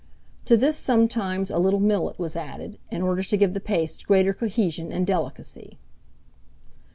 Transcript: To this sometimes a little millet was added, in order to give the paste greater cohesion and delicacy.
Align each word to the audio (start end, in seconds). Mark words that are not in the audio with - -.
To 0.45 0.57
this 0.57 0.77
sometimes 0.77 1.51
a 1.51 1.59
little 1.59 1.79
millet 1.79 2.17
was 2.17 2.35
added, 2.35 2.79
in 2.89 3.03
order 3.03 3.21
to 3.21 3.37
give 3.37 3.53
the 3.53 3.59
paste 3.59 4.07
greater 4.07 4.33
cohesion 4.33 4.91
and 4.91 5.05
delicacy. 5.05 5.77